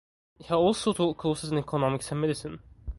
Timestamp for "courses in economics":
1.17-2.11